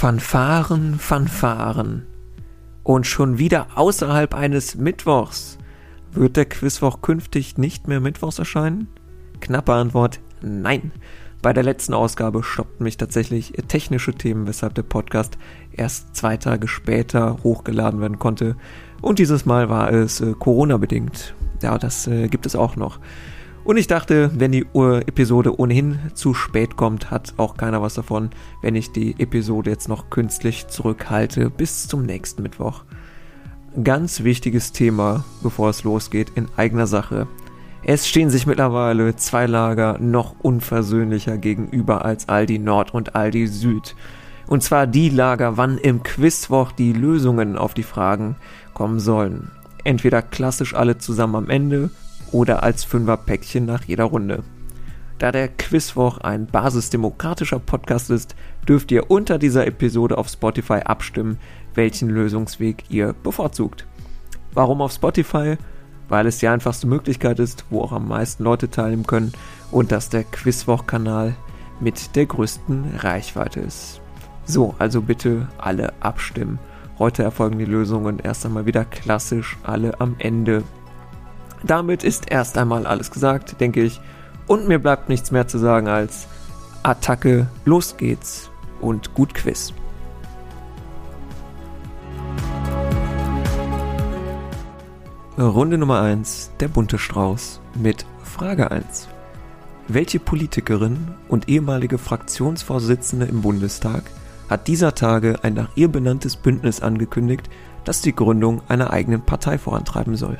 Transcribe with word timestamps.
Fanfaren, 0.00 0.98
Fanfaren. 0.98 2.06
Und 2.82 3.06
schon 3.06 3.36
wieder 3.36 3.66
außerhalb 3.74 4.34
eines 4.34 4.74
Mittwochs. 4.74 5.58
Wird 6.12 6.38
der 6.38 6.46
Quizwoch 6.46 7.02
künftig 7.02 7.58
nicht 7.58 7.86
mehr 7.86 8.00
Mittwochs 8.00 8.38
erscheinen? 8.38 8.88
Knappe 9.40 9.74
Antwort, 9.74 10.20
nein. 10.40 10.92
Bei 11.42 11.52
der 11.52 11.64
letzten 11.64 11.92
Ausgabe 11.92 12.42
stoppten 12.42 12.84
mich 12.84 12.96
tatsächlich 12.96 13.52
technische 13.68 14.14
Themen, 14.14 14.46
weshalb 14.46 14.74
der 14.74 14.84
Podcast 14.84 15.36
erst 15.70 16.16
zwei 16.16 16.38
Tage 16.38 16.66
später 16.66 17.36
hochgeladen 17.42 18.00
werden 18.00 18.18
konnte. 18.18 18.56
Und 19.02 19.18
dieses 19.18 19.44
Mal 19.44 19.68
war 19.68 19.92
es 19.92 20.22
äh, 20.22 20.32
Corona-bedingt. 20.32 21.34
Ja, 21.62 21.76
das 21.76 22.06
äh, 22.06 22.28
gibt 22.28 22.46
es 22.46 22.56
auch 22.56 22.74
noch. 22.74 23.00
Und 23.62 23.76
ich 23.76 23.86
dachte, 23.86 24.30
wenn 24.34 24.52
die 24.52 24.66
Episode 24.72 25.58
ohnehin 25.58 25.98
zu 26.14 26.34
spät 26.34 26.76
kommt, 26.76 27.10
hat 27.10 27.34
auch 27.36 27.56
keiner 27.56 27.82
was 27.82 27.94
davon, 27.94 28.30
wenn 28.62 28.74
ich 28.74 28.90
die 28.90 29.14
Episode 29.18 29.70
jetzt 29.70 29.88
noch 29.88 30.08
künstlich 30.08 30.68
zurückhalte 30.68 31.50
bis 31.50 31.86
zum 31.86 32.04
nächsten 32.04 32.42
Mittwoch. 32.42 32.84
Ganz 33.84 34.24
wichtiges 34.24 34.72
Thema, 34.72 35.24
bevor 35.42 35.70
es 35.70 35.84
losgeht, 35.84 36.32
in 36.34 36.48
eigener 36.56 36.86
Sache. 36.86 37.28
Es 37.84 38.08
stehen 38.08 38.30
sich 38.30 38.46
mittlerweile 38.46 39.14
zwei 39.16 39.46
Lager 39.46 39.98
noch 40.00 40.34
unversöhnlicher 40.40 41.38
gegenüber 41.38 42.04
als 42.04 42.28
Aldi 42.28 42.58
Nord 42.58 42.92
und 42.92 43.14
Aldi 43.14 43.46
Süd. 43.46 43.94
Und 44.48 44.62
zwar 44.62 44.86
die 44.86 45.10
Lager, 45.10 45.56
wann 45.56 45.78
im 45.78 46.02
Quizwoch 46.02 46.72
die 46.72 46.92
Lösungen 46.92 47.56
auf 47.56 47.74
die 47.74 47.84
Fragen 47.84 48.36
kommen 48.74 48.98
sollen. 48.98 49.50
Entweder 49.84 50.22
klassisch 50.22 50.74
alle 50.74 50.98
zusammen 50.98 51.36
am 51.36 51.50
Ende 51.50 51.90
oder 52.32 52.62
als 52.62 52.84
Fünferpäckchen 52.84 53.64
nach 53.64 53.84
jeder 53.84 54.04
Runde. 54.04 54.42
Da 55.18 55.32
der 55.32 55.48
Quizwoch 55.48 56.18
ein 56.18 56.46
basisdemokratischer 56.46 57.58
Podcast 57.58 58.08
ist, 58.08 58.34
dürft 58.66 58.90
ihr 58.90 59.10
unter 59.10 59.38
dieser 59.38 59.66
Episode 59.66 60.16
auf 60.16 60.28
Spotify 60.28 60.80
abstimmen, 60.84 61.38
welchen 61.74 62.08
Lösungsweg 62.08 62.84
ihr 62.88 63.12
bevorzugt. 63.12 63.86
Warum 64.54 64.80
auf 64.80 64.92
Spotify? 64.92 65.56
Weil 66.08 66.26
es 66.26 66.38
die 66.38 66.48
einfachste 66.48 66.86
Möglichkeit 66.86 67.38
ist, 67.38 67.66
wo 67.70 67.82
auch 67.82 67.92
am 67.92 68.08
meisten 68.08 68.42
Leute 68.44 68.70
teilnehmen 68.70 69.06
können 69.06 69.32
und 69.70 69.92
dass 69.92 70.08
der 70.08 70.24
Quizwoch-Kanal 70.24 71.36
mit 71.80 72.16
der 72.16 72.26
größten 72.26 72.96
Reichweite 72.98 73.60
ist. 73.60 74.00
So, 74.44 74.74
also 74.78 75.02
bitte 75.02 75.48
alle 75.58 75.92
abstimmen. 76.00 76.58
Heute 76.98 77.22
erfolgen 77.22 77.58
die 77.58 77.64
Lösungen 77.64 78.18
erst 78.18 78.44
einmal 78.44 78.66
wieder 78.66 78.84
klassisch 78.84 79.56
alle 79.62 80.00
am 80.00 80.16
Ende 80.18 80.64
damit 81.64 82.04
ist 82.04 82.30
erst 82.30 82.58
einmal 82.58 82.86
alles 82.86 83.10
gesagt, 83.10 83.60
denke 83.60 83.82
ich. 83.82 84.00
Und 84.46 84.68
mir 84.68 84.78
bleibt 84.78 85.08
nichts 85.08 85.30
mehr 85.30 85.46
zu 85.46 85.58
sagen 85.58 85.88
als 85.88 86.26
Attacke, 86.82 87.46
los 87.64 87.96
geht's 87.96 88.50
und 88.80 89.14
gut 89.14 89.34
Quiz. 89.34 89.72
Runde 95.38 95.78
Nummer 95.78 96.02
1, 96.02 96.50
der 96.60 96.68
bunte 96.68 96.98
Strauß 96.98 97.60
mit 97.74 98.04
Frage 98.22 98.70
1. 98.70 99.08
Welche 99.88 100.20
Politikerin 100.20 101.14
und 101.28 101.48
ehemalige 101.48 101.98
Fraktionsvorsitzende 101.98 103.26
im 103.26 103.42
Bundestag 103.42 104.04
hat 104.48 104.68
dieser 104.68 104.94
Tage 104.94 105.38
ein 105.42 105.54
nach 105.54 105.70
ihr 105.76 105.88
benanntes 105.88 106.36
Bündnis 106.36 106.80
angekündigt, 106.80 107.48
das 107.84 108.02
die 108.02 108.14
Gründung 108.14 108.62
einer 108.68 108.92
eigenen 108.92 109.22
Partei 109.22 109.56
vorantreiben 109.56 110.16
soll? 110.16 110.38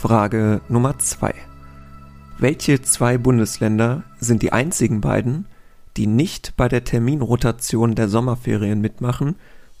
Frage 0.00 0.62
Nummer 0.70 0.98
2. 0.98 1.34
Welche 2.38 2.80
zwei 2.80 3.18
Bundesländer 3.18 4.02
sind 4.18 4.40
die 4.40 4.50
einzigen 4.50 5.02
beiden, 5.02 5.44
die 5.98 6.06
nicht 6.06 6.54
bei 6.56 6.68
der 6.68 6.84
Terminrotation 6.84 7.94
der 7.94 8.08
Sommerferien 8.08 8.80
mitmachen 8.80 9.36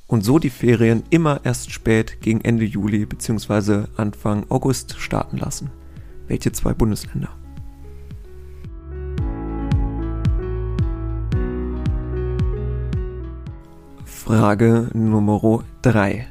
und 0.06 0.22
so 0.22 0.38
die 0.38 0.50
Ferien 0.50 1.04
immer 1.08 1.40
erst 1.44 1.72
spät 1.72 2.20
gegen 2.20 2.42
Ende 2.42 2.66
Juli 2.66 3.06
bzw. 3.06 3.84
Anfang 3.96 4.44
August 4.50 4.96
starten 4.98 5.38
lassen? 5.38 5.70
Welche 6.28 6.52
zwei 6.52 6.74
Bundesländer? 6.74 7.30
Frage 14.04 14.90
Nummer 14.92 15.64
3. 15.80 16.26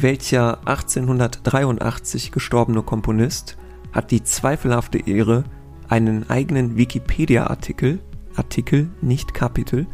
Welcher 0.00 0.60
1883 0.64 2.30
gestorbene 2.30 2.82
Komponist 2.82 3.56
hat 3.90 4.12
die 4.12 4.22
zweifelhafte 4.22 4.98
Ehre, 5.08 5.42
einen 5.88 6.30
eigenen 6.30 6.76
Wikipedia-Artikel, 6.76 7.98
Artikel, 8.36 8.90
nicht 9.00 9.34
Kapitel, 9.34 9.88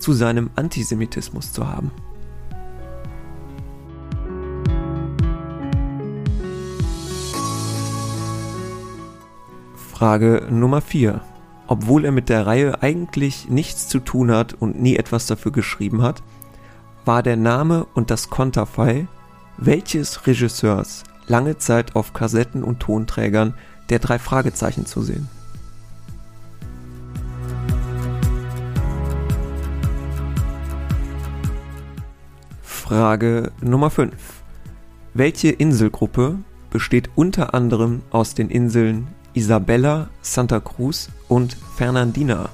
zu 0.00 0.12
seinem 0.12 0.50
Antisemitismus 0.56 1.52
zu 1.52 1.68
haben? 1.68 1.92
Frage 9.92 10.48
Nummer 10.50 10.80
4. 10.80 11.20
Obwohl 11.68 12.06
er 12.06 12.12
mit 12.12 12.28
der 12.28 12.44
Reihe 12.44 12.82
eigentlich 12.82 13.48
nichts 13.48 13.86
zu 13.86 14.00
tun 14.00 14.32
hat 14.32 14.54
und 14.54 14.82
nie 14.82 14.96
etwas 14.96 15.28
dafür 15.28 15.52
geschrieben 15.52 16.02
hat, 16.02 16.24
war 17.04 17.22
der 17.22 17.36
Name 17.36 17.86
und 17.94 18.10
das 18.10 18.30
Konterfei 18.30 19.06
welches 19.56 20.26
Regisseurs 20.26 21.04
lange 21.26 21.58
Zeit 21.58 21.94
auf 21.96 22.12
Kassetten 22.12 22.64
und 22.64 22.80
Tonträgern 22.80 23.54
der 23.88 23.98
drei 23.98 24.18
Fragezeichen 24.18 24.86
zu 24.86 25.02
sehen? 25.02 25.28
Frage 32.62 33.52
Nummer 33.60 33.90
5. 33.90 34.12
Welche 35.14 35.50
Inselgruppe 35.50 36.38
besteht 36.70 37.08
unter 37.14 37.54
anderem 37.54 38.02
aus 38.10 38.34
den 38.34 38.50
Inseln 38.50 39.06
Isabella, 39.32 40.10
Santa 40.20 40.60
Cruz 40.60 41.08
und 41.28 41.56
Fernandina? 41.76 42.50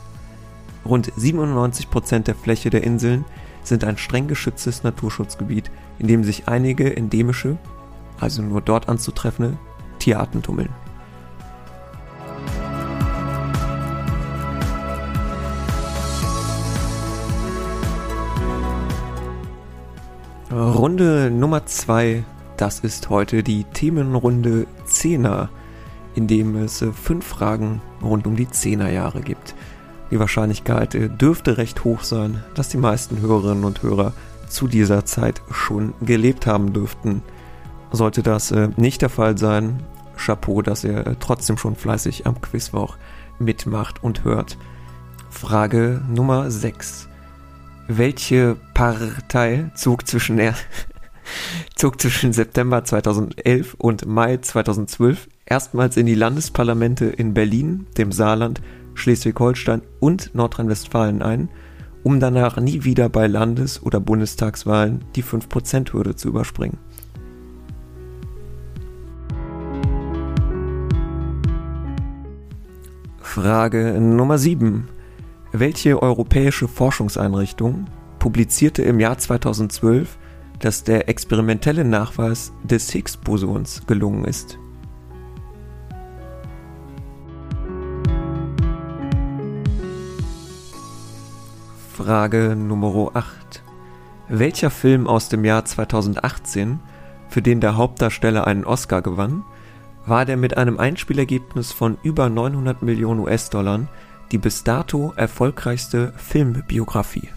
Rund 0.84 1.12
97% 1.12 2.20
der 2.20 2.34
Fläche 2.34 2.70
der 2.70 2.84
Inseln 2.84 3.24
sind 3.64 3.84
ein 3.84 3.98
streng 3.98 4.28
geschütztes 4.28 4.82
Naturschutzgebiet, 4.82 5.70
in 6.00 6.08
dem 6.08 6.24
sich 6.24 6.48
einige 6.48 6.96
endemische, 6.96 7.58
also 8.18 8.42
nur 8.42 8.60
dort 8.60 8.88
anzutreffende, 8.88 9.56
Tierarten 9.98 10.42
tummeln. 10.42 10.70
Runde 20.50 21.30
Nummer 21.30 21.66
2, 21.66 22.24
das 22.56 22.80
ist 22.80 23.08
heute 23.08 23.44
die 23.44 23.64
Themenrunde 23.64 24.66
Zehner, 24.84 25.48
in 26.16 26.26
dem 26.26 26.56
es 26.56 26.84
fünf 27.00 27.24
Fragen 27.24 27.80
rund 28.02 28.26
um 28.26 28.34
die 28.34 28.50
Zehnerjahre 28.50 29.20
gibt. 29.20 29.54
Die 30.10 30.18
Wahrscheinlichkeit 30.18 30.94
äh, 30.94 31.08
dürfte 31.08 31.56
recht 31.56 31.84
hoch 31.84 32.02
sein, 32.02 32.42
dass 32.54 32.68
die 32.68 32.78
meisten 32.78 33.20
Hörerinnen 33.20 33.64
und 33.64 33.82
Hörer 33.82 34.12
zu 34.50 34.68
dieser 34.68 35.04
Zeit 35.04 35.42
schon 35.50 35.94
gelebt 36.00 36.46
haben 36.46 36.72
dürften. 36.72 37.22
Sollte 37.92 38.22
das 38.22 38.50
äh, 38.50 38.68
nicht 38.76 39.02
der 39.02 39.08
Fall 39.08 39.38
sein, 39.38 39.82
Chapeau, 40.16 40.62
dass 40.62 40.84
ihr 40.84 41.06
äh, 41.06 41.16
trotzdem 41.18 41.56
schon 41.56 41.76
fleißig 41.76 42.26
am 42.26 42.40
Quizwoch 42.40 42.96
mitmacht 43.38 44.02
und 44.02 44.24
hört. 44.24 44.58
Frage 45.30 46.02
Nummer 46.08 46.50
6. 46.50 47.08
Welche 47.88 48.56
Partei 48.74 49.70
zog 49.74 50.06
zwischen, 50.06 50.36
der, 50.36 50.54
zog 51.74 52.00
zwischen 52.00 52.32
September 52.32 52.84
2011 52.84 53.74
und 53.74 54.06
Mai 54.06 54.36
2012 54.36 55.28
erstmals 55.46 55.96
in 55.96 56.06
die 56.06 56.14
Landesparlamente 56.14 57.06
in 57.06 57.34
Berlin, 57.34 57.86
dem 57.96 58.12
Saarland 58.12 58.60
Schleswig-Holstein 58.94 59.82
und 59.98 60.34
Nordrhein-Westfalen 60.34 61.22
ein, 61.22 61.48
um 62.02 62.20
danach 62.20 62.56
nie 62.58 62.84
wieder 62.84 63.08
bei 63.08 63.26
Landes- 63.26 63.82
oder 63.82 64.00
Bundestagswahlen 64.00 65.04
die 65.16 65.22
5%-Hürde 65.22 66.16
zu 66.16 66.28
überspringen. 66.28 66.78
Frage 73.20 74.00
Nummer 74.00 74.38
7. 74.38 74.88
Welche 75.52 76.00
europäische 76.02 76.68
Forschungseinrichtung 76.68 77.86
publizierte 78.18 78.82
im 78.82 79.00
Jahr 79.00 79.18
2012, 79.18 80.18
dass 80.60 80.84
der 80.84 81.08
experimentelle 81.08 81.84
Nachweis 81.84 82.52
des 82.62 82.90
Higgs-Bosons 82.90 83.86
gelungen 83.86 84.24
ist? 84.24 84.59
Frage 92.02 92.56
Nummer 92.56 93.10
8. 93.12 93.62
Welcher 94.30 94.70
Film 94.70 95.06
aus 95.06 95.28
dem 95.28 95.44
Jahr 95.44 95.66
2018, 95.66 96.80
für 97.28 97.42
den 97.42 97.60
der 97.60 97.76
Hauptdarsteller 97.76 98.46
einen 98.46 98.64
Oscar 98.64 99.02
gewann, 99.02 99.44
war 100.06 100.24
der 100.24 100.38
mit 100.38 100.56
einem 100.56 100.78
Einspielergebnis 100.78 101.72
von 101.72 101.98
über 102.02 102.30
900 102.30 102.80
Millionen 102.80 103.20
US-Dollar 103.20 103.86
die 104.32 104.38
bis 104.38 104.64
dato 104.64 105.12
erfolgreichste 105.14 106.14
Filmbiografie. 106.16 107.28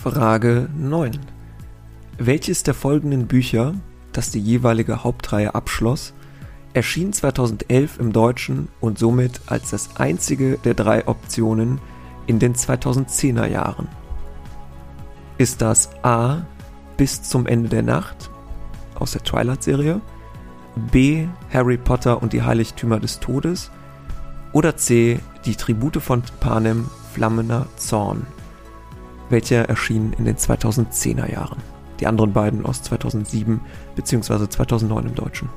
Frage 0.00 0.68
9. 0.78 1.18
Welches 2.18 2.62
der 2.62 2.74
folgenden 2.74 3.26
Bücher, 3.26 3.74
das 4.12 4.30
die 4.30 4.40
jeweilige 4.40 5.02
Hauptreihe 5.02 5.56
abschloss, 5.56 6.14
erschien 6.74 7.12
2011 7.12 7.98
im 7.98 8.12
Deutschen 8.12 8.68
und 8.80 8.98
somit 8.98 9.40
als 9.46 9.70
das 9.70 9.96
einzige 9.96 10.58
der 10.58 10.74
drei 10.74 11.06
Optionen 11.06 11.80
in 12.26 12.38
den 12.38 12.54
2010er 12.54 13.46
Jahren? 13.46 13.88
Ist 15.38 15.62
das 15.62 15.90
A. 16.02 16.42
Bis 16.96 17.22
zum 17.22 17.46
Ende 17.46 17.68
der 17.68 17.82
Nacht 17.82 18.30
aus 18.94 19.12
der 19.12 19.24
Twilight-Serie, 19.24 20.00
B. 20.92 21.26
Harry 21.52 21.78
Potter 21.78 22.22
und 22.22 22.32
die 22.32 22.42
Heiligtümer 22.42 23.00
des 23.00 23.18
Todes 23.18 23.70
oder 24.52 24.76
C. 24.76 25.18
Die 25.44 25.56
Tribute 25.56 26.00
von 26.00 26.22
Panem 26.38 26.88
Flammender 27.12 27.66
Zorn, 27.76 28.26
welcher 29.30 29.68
erschien 29.68 30.12
in 30.18 30.26
den 30.26 30.36
2010er 30.36 31.30
Jahren. 31.32 31.58
Die 31.98 32.06
anderen 32.06 32.32
beiden 32.32 32.64
aus 32.64 32.82
2007 32.82 33.60
bzw. 33.96 34.48
2009 34.48 35.06
im 35.06 35.14
Deutschen. 35.14 35.48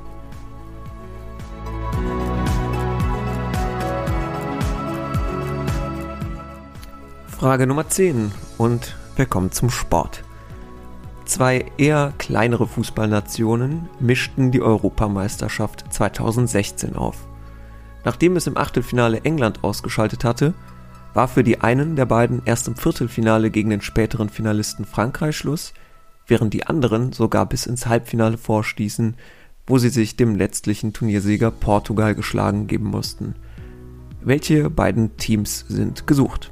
Frage 7.46 7.68
Nummer 7.68 7.88
10 7.88 8.32
und 8.58 8.96
wir 9.14 9.24
kommen 9.24 9.52
zum 9.52 9.70
Sport. 9.70 10.24
Zwei 11.26 11.66
eher 11.78 12.12
kleinere 12.18 12.66
Fußballnationen 12.66 13.88
mischten 14.00 14.50
die 14.50 14.60
Europameisterschaft 14.60 15.84
2016 15.90 16.96
auf. 16.96 17.28
Nachdem 18.04 18.34
es 18.34 18.48
im 18.48 18.56
Achtelfinale 18.56 19.20
England 19.22 19.62
ausgeschaltet 19.62 20.24
hatte, 20.24 20.54
war 21.14 21.28
für 21.28 21.44
die 21.44 21.60
einen 21.60 21.94
der 21.94 22.06
beiden 22.06 22.42
erst 22.46 22.66
im 22.66 22.74
Viertelfinale 22.74 23.52
gegen 23.52 23.70
den 23.70 23.80
späteren 23.80 24.28
Finalisten 24.28 24.84
Frankreich 24.84 25.36
Schluss, 25.36 25.72
während 26.26 26.52
die 26.52 26.66
anderen 26.66 27.12
sogar 27.12 27.46
bis 27.46 27.66
ins 27.66 27.86
Halbfinale 27.86 28.38
vorstießen, 28.38 29.14
wo 29.68 29.78
sie 29.78 29.90
sich 29.90 30.16
dem 30.16 30.34
letztlichen 30.34 30.92
Turniersieger 30.92 31.52
Portugal 31.52 32.16
geschlagen 32.16 32.66
geben 32.66 32.86
mussten. 32.86 33.36
Welche 34.20 34.68
beiden 34.68 35.16
Teams 35.16 35.64
sind 35.68 36.08
gesucht? 36.08 36.50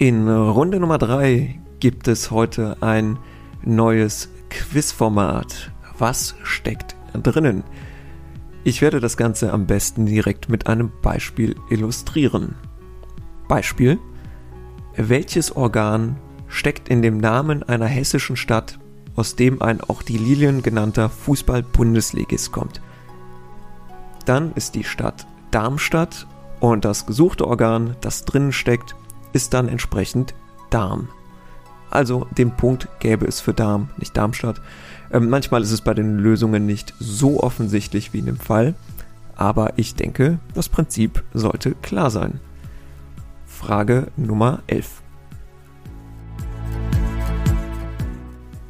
In 0.00 0.28
Runde 0.28 0.78
Nummer 0.78 0.96
3 0.96 1.58
gibt 1.80 2.06
es 2.06 2.30
heute 2.30 2.76
ein 2.80 3.18
neues 3.64 4.28
Quizformat. 4.48 5.72
Was 5.98 6.36
steckt 6.44 6.94
drinnen? 7.20 7.64
Ich 8.62 8.80
werde 8.80 9.00
das 9.00 9.16
Ganze 9.16 9.52
am 9.52 9.66
besten 9.66 10.06
direkt 10.06 10.48
mit 10.48 10.68
einem 10.68 10.92
Beispiel 11.02 11.56
illustrieren. 11.68 12.54
Beispiel. 13.48 13.98
Welches 14.94 15.56
Organ 15.56 16.14
steckt 16.46 16.88
in 16.88 17.02
dem 17.02 17.18
Namen 17.18 17.64
einer 17.64 17.86
hessischen 17.86 18.36
Stadt, 18.36 18.78
aus 19.16 19.34
dem 19.34 19.60
ein 19.62 19.80
auch 19.80 20.02
die 20.02 20.18
Lilien 20.18 20.62
genannter 20.62 21.08
Fußball-Bundesligist 21.08 22.52
kommt? 22.52 22.80
Dann 24.26 24.52
ist 24.52 24.76
die 24.76 24.84
Stadt 24.84 25.26
Darmstadt 25.50 26.28
und 26.60 26.84
das 26.84 27.04
gesuchte 27.04 27.48
Organ, 27.48 27.96
das 28.00 28.24
drinnen 28.24 28.52
steckt, 28.52 28.94
ist 29.32 29.54
dann 29.54 29.68
entsprechend 29.68 30.34
Darm. 30.70 31.08
Also 31.90 32.26
den 32.36 32.50
Punkt 32.50 32.88
gäbe 33.00 33.26
es 33.26 33.40
für 33.40 33.54
Darm, 33.54 33.90
nicht 33.96 34.16
Darmstadt. 34.16 34.60
Ähm, 35.10 35.30
manchmal 35.30 35.62
ist 35.62 35.72
es 35.72 35.80
bei 35.80 35.94
den 35.94 36.18
Lösungen 36.18 36.66
nicht 36.66 36.94
so 36.98 37.42
offensichtlich 37.42 38.12
wie 38.12 38.18
in 38.18 38.26
dem 38.26 38.36
Fall, 38.36 38.74
aber 39.36 39.72
ich 39.76 39.94
denke, 39.94 40.38
das 40.54 40.68
Prinzip 40.68 41.24
sollte 41.32 41.74
klar 41.82 42.10
sein. 42.10 42.40
Frage 43.46 44.08
Nummer 44.16 44.62
11. 44.66 45.02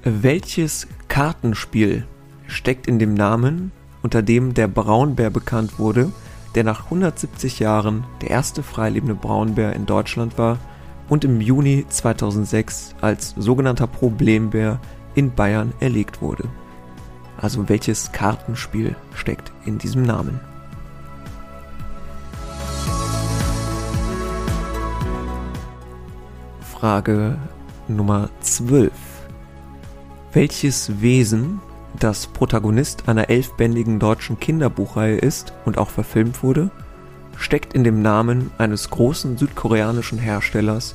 Welches 0.05 0.87
Kartenspiel 1.09 2.07
steckt 2.47 2.87
in 2.87 2.99
dem 2.99 3.15
Namen, 3.15 3.73
unter 4.03 4.23
dem 4.23 4.55
der 4.55 4.69
Braunbär 4.69 5.31
bekannt 5.31 5.79
wurde, 5.79 6.13
der 6.59 6.65
nach 6.65 6.87
170 6.87 7.61
Jahren 7.61 8.03
der 8.21 8.31
erste 8.31 8.65
freilebende 8.65 9.15
Braunbär 9.15 9.75
in 9.75 9.87
Deutschland 9.87 10.39
war 10.39 10.59
und 11.09 11.23
im 11.23 11.41
Juni 11.41 11.87
2006 11.89 12.97
als 13.01 13.33
sogenannter 13.37 13.87
Problembär 13.87 14.81
in 15.15 15.33
Bayern 15.33 15.73
erlegt 15.79 16.21
wurde. 16.21 16.49
Also 17.41 17.69
welches 17.69 18.11
Kartenspiel 18.11 18.97
steckt 19.15 19.53
in 19.67 19.79
diesem 19.79 20.03
Namen? 20.03 20.41
Frage 26.61 27.39
Nummer 27.87 28.31
12. 28.41 28.91
Welches 30.33 31.01
Wesen 31.01 31.61
das 31.99 32.27
Protagonist 32.27 33.09
einer 33.09 33.31
elfbändigen 33.31 33.99
deutschen 33.99 34.39
Kinderbuchreihe 34.39 35.17
ist 35.17 35.53
und 35.65 35.79
auch 35.79 35.91
verfilmt 35.91 36.43
wurde, 36.43 36.71
steckt 37.37 37.73
in 37.73 37.85
dem 37.85 38.03
Namen 38.03 38.51
eines 38.59 38.91
großen 38.91 39.39
südkoreanischen 39.39 40.19
Herstellers 40.19 40.95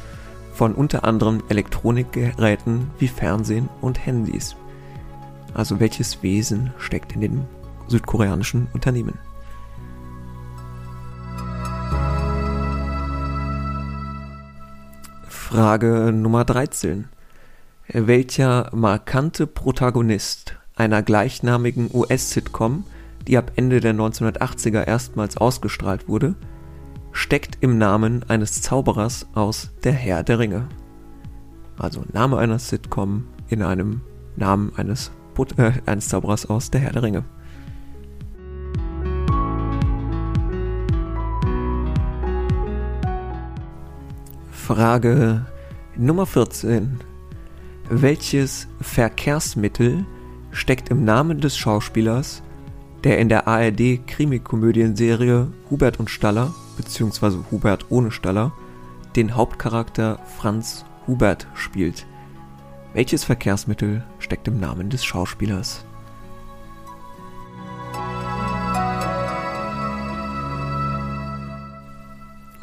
von 0.54 0.74
unter 0.74 1.04
anderem 1.04 1.42
Elektronikgeräten 1.50 2.92
wie 3.00 3.07
Fernsehen 3.07 3.69
und 3.81 4.06
Handys. 4.06 4.56
Also 5.54 5.80
welches 5.80 6.22
Wesen 6.24 6.74
steckt 6.78 7.13
in 7.13 7.22
dem 7.22 7.45
südkoreanischen 7.88 8.68
Unternehmen? 8.74 9.18
Frage 15.28 16.12
Nummer 16.12 16.45
13. 16.45 17.10
Welcher 17.88 18.69
markante 18.74 19.45
Protagonist 19.45 20.56
einer 20.75 21.03
gleichnamigen 21.03 21.89
US-Sitcom, 21.93 22.83
die 23.27 23.37
ab 23.37 23.51
Ende 23.55 23.79
der 23.79 23.93
1980er 23.93 24.85
erstmals 24.85 25.37
ausgestrahlt 25.37 26.07
wurde, 26.07 26.35
steckt 27.11 27.57
im 27.61 27.77
Namen 27.77 28.23
eines 28.27 28.61
Zauberers 28.61 29.27
aus 29.33 29.71
Der 29.83 29.94
Herr 29.94 30.23
der 30.23 30.39
Ringe. 30.39 30.68
Also 31.77 32.03
Name 32.11 32.37
einer 32.37 32.59
Sitcom 32.59 33.25
in 33.49 33.61
einem 33.61 34.01
Namen 34.35 34.73
eines, 34.75 35.11
äh, 35.57 35.71
eines 35.85 36.09
Zauberers 36.09 36.47
aus 36.47 36.71
Der 36.71 36.81
Herr 36.81 36.92
der 36.92 37.03
Ringe. 37.03 37.23
Frage 44.51 45.45
Nummer 45.97 46.25
14. 46.25 46.99
Welches 47.89 48.68
Verkehrsmittel 48.81 50.06
steckt 50.54 50.90
im 50.90 51.04
Namen 51.04 51.42
des 51.42 51.57
Schauspielers, 51.57 52.44
der 53.04 53.19
in 53.19 53.28
der 53.28 53.48
ARD-Krimikomödienserie 53.48 55.52
Hubert 55.69 56.00
und 56.00 56.10
Staller 56.10 56.54
bzw. 56.78 57.40
Hubert 57.52 57.88
ohne 57.90 58.12
Staller 58.12 58.54
den 59.16 59.36
Hauptcharakter 59.36 60.19
Franz 60.38 60.86
Hubert 61.06 61.48
spielt. 61.54 62.06
Welches 62.94 63.24
Verkehrsmittel 63.24 64.04
steckt 64.19 64.48
im 64.48 64.60
Namen 64.60 64.90
des 64.90 65.04
Schauspielers? 65.04 65.86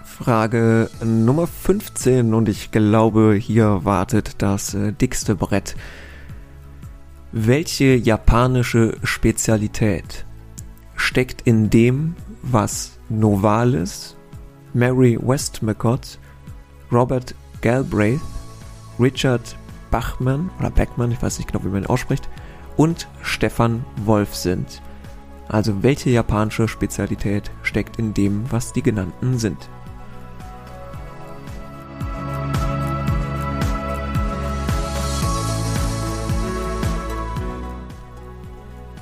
Frage 0.04 0.90
Nummer 1.02 1.46
15 1.46 2.34
und 2.34 2.48
ich 2.48 2.70
glaube, 2.70 3.34
hier 3.34 3.84
wartet 3.84 4.42
das 4.42 4.74
äh, 4.74 4.92
dickste 4.92 5.34
Brett. 5.34 5.76
Welche 7.32 7.94
japanische 7.94 8.96
Spezialität 9.04 10.26
steckt 10.96 11.42
in 11.42 11.70
dem, 11.70 12.16
was 12.42 12.98
Novalis, 13.08 14.16
Mary 14.74 15.16
Westmacott, 15.20 16.18
Robert 16.90 17.36
Galbraith, 17.60 18.20
Richard 18.98 19.56
Bachmann 19.92 20.50
oder 20.58 20.70
Beckmann, 20.70 21.12
ich 21.12 21.22
weiß 21.22 21.38
nicht 21.38 21.52
genau, 21.52 21.64
wie 21.64 21.68
man 21.68 21.84
ihn 21.84 21.86
ausspricht, 21.86 22.28
und 22.76 23.06
Stefan 23.22 23.84
Wolf 24.04 24.34
sind. 24.34 24.82
Also 25.46 25.84
welche 25.84 26.10
japanische 26.10 26.66
Spezialität 26.66 27.52
steckt 27.62 27.96
in 27.96 28.12
dem, 28.12 28.50
was 28.50 28.72
die 28.72 28.82
genannten 28.82 29.38
sind? 29.38 29.68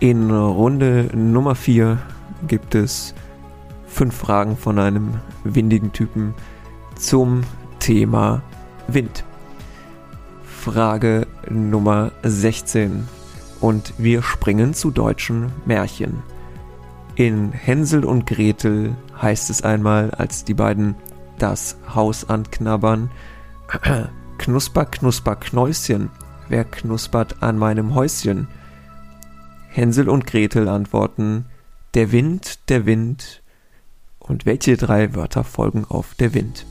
In 0.00 0.30
Runde 0.30 1.10
Nummer 1.12 1.56
4 1.56 1.98
gibt 2.46 2.76
es 2.76 3.14
fünf 3.88 4.14
Fragen 4.14 4.56
von 4.56 4.78
einem 4.78 5.14
windigen 5.42 5.92
Typen 5.92 6.34
zum 6.94 7.40
Thema 7.80 8.40
Wind. 8.86 9.24
Frage 10.44 11.26
Nummer 11.50 12.12
16. 12.22 13.08
Und 13.60 13.92
wir 13.98 14.22
springen 14.22 14.72
zu 14.72 14.92
deutschen 14.92 15.50
Märchen. 15.66 16.22
In 17.16 17.50
Hänsel 17.50 18.04
und 18.04 18.24
Gretel 18.24 18.94
heißt 19.20 19.50
es 19.50 19.62
einmal, 19.62 20.12
als 20.12 20.44
die 20.44 20.54
beiden 20.54 20.94
das 21.38 21.76
Haus 21.92 22.30
anknabbern, 22.30 23.10
Knusper, 24.38 24.84
knusper, 24.84 25.34
Knäuschen, 25.34 26.10
wer 26.48 26.62
knuspert 26.62 27.42
an 27.42 27.58
meinem 27.58 27.96
Häuschen? 27.96 28.46
Hänsel 29.78 30.08
und 30.08 30.26
Gretel 30.26 30.66
antworten, 30.66 31.44
der 31.94 32.10
Wind, 32.10 32.68
der 32.68 32.84
Wind. 32.84 33.44
Und 34.18 34.44
welche 34.44 34.76
drei 34.76 35.14
Wörter 35.14 35.44
folgen 35.44 35.84
auf 35.88 36.16
der 36.16 36.34
Wind? 36.34 36.66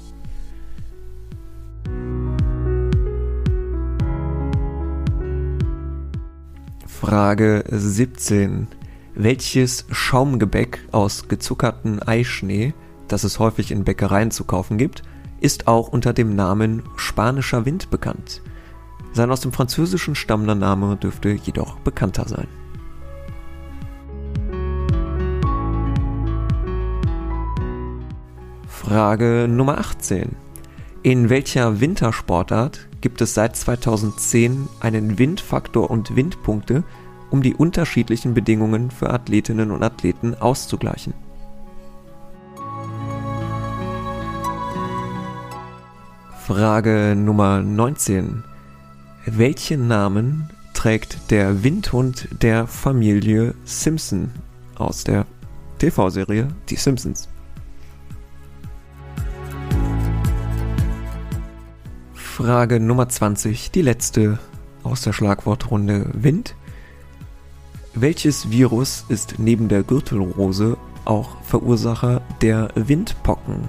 Frage 6.86 7.64
17. 7.72 8.68
Welches 9.16 9.86
Schaumgebäck 9.90 10.86
aus 10.92 11.30
gezuckerten 11.30 12.04
Eischnee, 12.04 12.74
das 13.08 13.24
es 13.24 13.40
häufig 13.40 13.72
in 13.72 13.86
Bäckereien 13.86 14.32
zu 14.32 14.44
kaufen 14.44 14.78
gibt, 14.78 15.04
ist 15.40 15.70
auch 15.70 15.88
unter 15.88 16.12
dem 16.12 16.36
Namen 16.36 16.84
spanischer 16.98 17.66
Wind 17.66 17.90
bekannt? 17.90 18.42
Sein 19.14 19.32
aus 19.32 19.40
dem 19.40 19.54
Französischen 19.54 20.14
stammender 20.14 20.56
Name 20.56 20.98
dürfte 20.98 21.30
jedoch 21.30 21.80
bekannter 21.80 22.28
sein. 22.28 22.50
Frage 28.88 29.48
Nummer 29.50 29.80
18. 29.80 30.34
In 31.04 31.30
welcher 31.30 31.82
Wintersportart 31.82 32.88
gibt 33.02 33.20
es 33.20 33.34
seit 33.34 33.58
2010 33.58 34.70
einen 34.80 35.20
Windfaktor 35.20 35.92
und 35.92 36.16
Windpunkte, 36.16 36.86
um 37.30 37.42
die 37.42 37.54
unterschiedlichen 37.54 38.34
Bedingungen 38.34 38.90
für 38.90 39.10
Athletinnen 39.10 39.72
und 39.72 39.84
Athleten 39.84 40.36
auszugleichen? 40.36 41.14
Frage 46.46 47.14
Nummer 47.18 47.60
19. 47.62 48.46
Welchen 49.26 49.90
Namen 49.90 50.50
trägt 50.74 51.30
der 51.30 51.62
Windhund 51.62 52.30
der 52.42 52.68
Familie 52.68 53.54
Simpson 53.66 54.32
aus 54.78 55.04
der 55.04 55.26
TV-Serie 55.78 56.48
Die 56.70 56.78
Simpsons? 56.78 57.28
Frage 62.38 62.80
Nummer 62.80 63.10
20, 63.10 63.72
die 63.72 63.82
letzte 63.82 64.38
aus 64.84 65.02
der 65.02 65.12
Schlagwortrunde 65.12 66.12
Wind. 66.14 66.54
Welches 67.96 68.52
Virus 68.52 69.06
ist 69.10 69.40
neben 69.40 69.70
der 69.70 69.82
Gürtelrose 69.82 70.78
auch 71.04 71.42
Verursacher 71.42 72.22
der 72.44 72.70
Windpocken? 72.76 73.68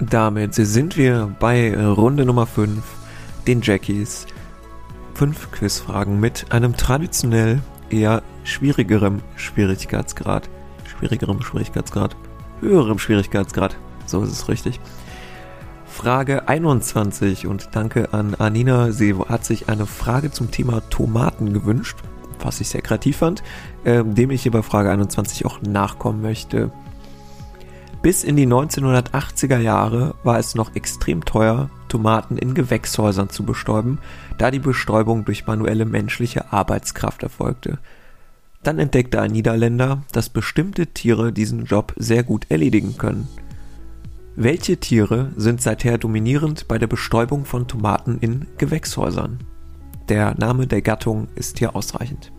Damit 0.00 0.56
sind 0.56 0.96
wir 0.96 1.32
bei 1.38 1.80
Runde 1.80 2.24
Nummer 2.24 2.46
5, 2.46 2.82
den 3.46 3.62
Jackies. 3.62 4.26
Fünf 5.14 5.52
Quizfragen 5.52 6.18
mit 6.18 6.50
einem 6.50 6.76
traditionell 6.76 7.60
eher 7.90 8.22
schwierigerem 8.44 9.20
Schwierigkeitsgrad. 9.36 10.48
Schwierigerem 10.84 11.42
Schwierigkeitsgrad. 11.42 12.16
Höherem 12.60 12.98
Schwierigkeitsgrad. 12.98 13.76
So 14.06 14.22
ist 14.22 14.32
es 14.32 14.48
richtig. 14.48 14.80
Frage 15.86 16.48
21 16.48 17.46
und 17.46 17.70
danke 17.72 18.12
an 18.14 18.34
Anina. 18.36 18.92
Sie 18.92 19.14
hat 19.14 19.44
sich 19.44 19.68
eine 19.68 19.86
Frage 19.86 20.30
zum 20.30 20.50
Thema 20.50 20.80
Tomaten 20.88 21.52
gewünscht, 21.52 21.98
was 22.38 22.60
ich 22.60 22.68
sehr 22.68 22.80
kreativ 22.80 23.18
fand, 23.18 23.42
äh, 23.84 24.02
dem 24.04 24.30
ich 24.30 24.42
hier 24.42 24.52
bei 24.52 24.62
Frage 24.62 24.90
21 24.90 25.44
auch 25.44 25.60
nachkommen 25.60 26.22
möchte. 26.22 26.70
Bis 28.02 28.24
in 28.24 28.36
die 28.36 28.46
1980er 28.46 29.58
Jahre 29.58 30.14
war 30.24 30.38
es 30.38 30.54
noch 30.54 30.74
extrem 30.74 31.22
teuer, 31.24 31.68
Tomaten 31.88 32.38
in 32.38 32.54
Gewächshäusern 32.54 33.28
zu 33.28 33.44
bestäuben, 33.44 33.98
da 34.38 34.50
die 34.50 34.58
Bestäubung 34.58 35.26
durch 35.26 35.46
manuelle 35.46 35.84
menschliche 35.84 36.50
Arbeitskraft 36.50 37.22
erfolgte. 37.22 37.78
Dann 38.62 38.78
entdeckte 38.78 39.20
ein 39.20 39.32
Niederländer, 39.32 40.02
dass 40.12 40.30
bestimmte 40.30 40.86
Tiere 40.86 41.32
diesen 41.32 41.66
Job 41.66 41.92
sehr 41.96 42.22
gut 42.22 42.46
erledigen 42.48 42.96
können. 42.96 43.28
Welche 44.34 44.78
Tiere 44.78 45.32
sind 45.36 45.60
seither 45.60 45.98
dominierend 45.98 46.68
bei 46.68 46.78
der 46.78 46.86
Bestäubung 46.86 47.44
von 47.44 47.68
Tomaten 47.68 48.18
in 48.20 48.46
Gewächshäusern? 48.56 49.40
Der 50.08 50.34
Name 50.38 50.66
der 50.66 50.80
Gattung 50.80 51.28
ist 51.34 51.58
hier 51.58 51.76
ausreichend. 51.76 52.32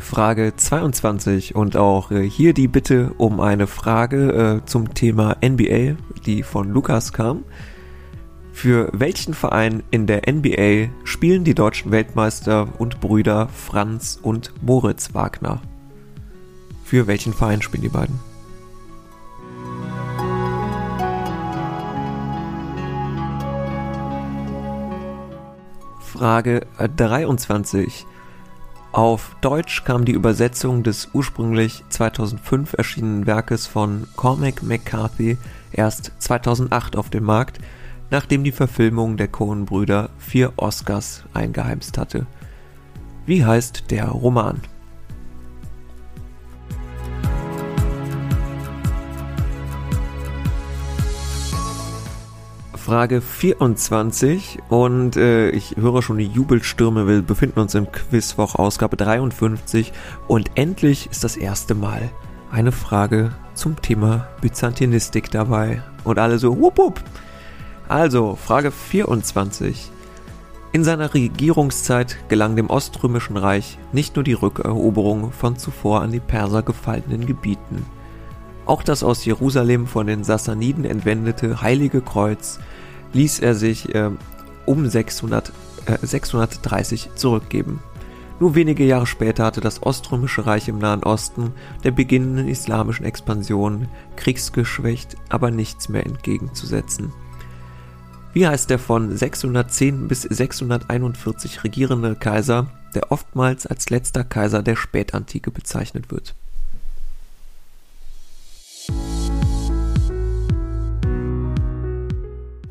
Frage 0.00 0.54
22 0.56 1.54
und 1.54 1.76
auch 1.76 2.10
äh, 2.10 2.28
hier 2.28 2.52
die 2.52 2.68
Bitte 2.68 3.12
um 3.18 3.40
eine 3.40 3.66
Frage 3.66 4.60
äh, 4.62 4.66
zum 4.66 4.94
Thema 4.94 5.36
NBA, 5.44 5.96
die 6.26 6.42
von 6.42 6.70
Lukas 6.70 7.12
kam. 7.12 7.44
Für 8.52 8.90
welchen 8.92 9.34
Verein 9.34 9.82
in 9.90 10.06
der 10.06 10.22
NBA 10.30 10.90
spielen 11.04 11.44
die 11.44 11.54
deutschen 11.54 11.90
Weltmeister 11.92 12.68
und 12.78 13.00
Brüder 13.00 13.48
Franz 13.48 14.18
und 14.20 14.52
Moritz 14.62 15.14
Wagner? 15.14 15.62
Für 16.84 17.06
welchen 17.06 17.32
Verein 17.32 17.62
spielen 17.62 17.82
die 17.82 17.88
beiden? 17.88 18.18
Frage 26.00 26.66
23. 26.78 28.06
Auf 28.92 29.36
Deutsch 29.42 29.84
kam 29.84 30.06
die 30.06 30.12
Übersetzung 30.12 30.82
des 30.82 31.10
ursprünglich 31.12 31.84
2005 31.90 32.72
erschienenen 32.72 33.26
Werkes 33.26 33.66
von 33.66 34.06
Cormac 34.16 34.62
McCarthy 34.62 35.36
erst 35.72 36.12
2008 36.18 36.96
auf 36.96 37.10
den 37.10 37.22
Markt, 37.22 37.58
nachdem 38.10 38.44
die 38.44 38.52
Verfilmung 38.52 39.18
der 39.18 39.28
Coen-Brüder 39.28 40.08
vier 40.18 40.54
Oscars 40.56 41.24
eingeheimst 41.34 41.98
hatte. 41.98 42.26
Wie 43.26 43.44
heißt 43.44 43.90
der 43.90 44.08
Roman? 44.08 44.62
Frage 52.88 53.20
24 53.20 54.60
und 54.70 55.18
äh, 55.18 55.50
ich 55.50 55.76
höre 55.76 56.00
schon 56.00 56.16
die 56.16 56.24
Jubelstürme. 56.24 57.06
Wir 57.06 57.20
befinden 57.20 57.60
uns 57.60 57.74
im 57.74 57.92
Quizwoch 57.92 58.54
Ausgabe 58.54 58.96
53 58.96 59.92
und 60.26 60.52
endlich 60.54 61.06
ist 61.10 61.22
das 61.22 61.36
erste 61.36 61.74
Mal 61.74 62.10
eine 62.50 62.72
Frage 62.72 63.32
zum 63.52 63.78
Thema 63.82 64.28
Byzantinistik 64.40 65.30
dabei. 65.30 65.82
Und 66.02 66.18
alle 66.18 66.38
so, 66.38 66.58
wupp, 66.58 66.78
wupp. 66.78 67.02
Also, 67.88 68.36
Frage 68.36 68.70
24. 68.70 69.90
In 70.72 70.82
seiner 70.82 71.12
Regierungszeit 71.12 72.16
gelang 72.30 72.56
dem 72.56 72.70
Oströmischen 72.70 73.36
Reich 73.36 73.78
nicht 73.92 74.16
nur 74.16 74.24
die 74.24 74.32
Rückeroberung 74.32 75.30
von 75.32 75.58
zuvor 75.58 76.00
an 76.00 76.10
die 76.10 76.20
Perser 76.20 76.62
gefallenen 76.62 77.26
Gebieten. 77.26 77.84
Auch 78.64 78.82
das 78.82 79.02
aus 79.02 79.26
Jerusalem 79.26 79.86
von 79.86 80.06
den 80.06 80.24
Sassaniden 80.24 80.86
entwendete 80.86 81.60
Heilige 81.60 82.00
Kreuz 82.00 82.60
ließ 83.12 83.40
er 83.40 83.54
sich 83.54 83.94
äh, 83.94 84.10
um 84.66 84.86
600, 84.86 85.52
äh, 85.86 86.06
630 86.06 87.10
zurückgeben. 87.14 87.80
Nur 88.40 88.54
wenige 88.54 88.84
Jahre 88.84 89.06
später 89.06 89.44
hatte 89.44 89.60
das 89.60 89.82
Oströmische 89.82 90.46
Reich 90.46 90.68
im 90.68 90.78
Nahen 90.78 91.02
Osten 91.02 91.52
der 91.82 91.90
beginnenden 91.90 92.48
islamischen 92.48 93.04
Expansion 93.04 93.88
kriegsgeschwächt, 94.16 95.16
aber 95.28 95.50
nichts 95.50 95.88
mehr 95.88 96.06
entgegenzusetzen. 96.06 97.12
Wie 98.32 98.46
heißt 98.46 98.70
der 98.70 98.78
von 98.78 99.16
610 99.16 100.06
bis 100.06 100.22
641 100.22 101.64
regierende 101.64 102.14
Kaiser, 102.14 102.68
der 102.94 103.10
oftmals 103.10 103.66
als 103.66 103.90
letzter 103.90 104.22
Kaiser 104.22 104.62
der 104.62 104.76
Spätantike 104.76 105.50
bezeichnet 105.50 106.12
wird? 106.12 106.36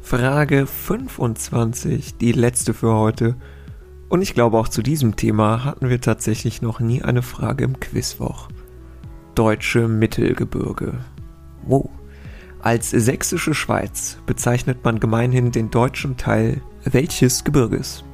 Frage 0.10 0.68
25, 0.68 2.16
die 2.16 2.32
letzte 2.32 2.74
für 2.74 2.94
heute. 2.94 3.36
Und 4.08 4.22
ich 4.22 4.34
glaube, 4.34 4.58
auch 4.58 4.70
zu 4.70 4.82
diesem 4.82 5.18
Thema 5.18 5.66
hatten 5.66 5.90
wir 5.90 6.00
tatsächlich 6.00 6.62
noch 6.62 6.80
nie 6.80 7.02
eine 7.02 7.22
Frage 7.22 7.66
im 7.66 7.78
Quizwoch. 7.82 8.48
Deutsche 9.36 9.90
Mittelgebirge. 9.90 10.94
Wow. 11.66 11.90
Als 12.62 12.92
sächsische 12.92 13.54
Schweiz 13.54 14.18
bezeichnet 14.26 14.86
man 14.86 15.02
gemeinhin 15.02 15.52
den 15.52 15.72
deutschen 15.72 16.16
Teil 16.16 16.62
welches 16.86 17.44
Gebirges? 17.44 18.06